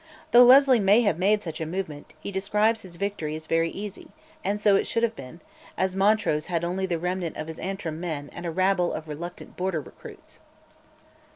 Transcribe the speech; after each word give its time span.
Though 0.31 0.41
Leslie 0.43 0.79
may 0.79 1.01
have 1.01 1.19
made 1.19 1.43
such 1.43 1.61
a 1.61 1.65
movement, 1.67 2.13
he 2.19 2.31
describes 2.31 2.81
his 2.81 2.95
victory 2.95 3.35
as 3.35 3.45
very 3.45 3.69
easy: 3.69 4.07
and 4.43 4.59
so 4.59 4.75
it 4.75 4.87
should 4.87 5.03
have 5.03 5.15
been, 5.15 5.41
as 5.77 5.95
Montrose 5.95 6.47
had 6.47 6.63
only 6.63 6.87
the 6.87 6.97
remnant 6.97 7.37
of 7.37 7.45
his 7.45 7.59
Antrim 7.59 7.99
men 7.99 8.27
and 8.33 8.47
a 8.47 8.51
rabble 8.51 8.93
of 8.93 9.07
reluctant 9.07 9.55
Border 9.55 9.79
recruits. 9.79 10.39